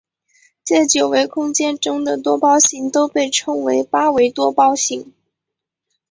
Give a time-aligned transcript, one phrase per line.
[0.63, 5.13] 在九维空间中的多胞形都被称为八维多胞形。